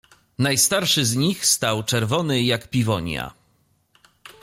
"Najstarszy 0.39 1.05
z 1.05 1.15
nich 1.15 1.45
stał 1.45 1.83
czerwony 1.83 2.43
jak 2.43 2.69
piwonia..." 2.69 3.33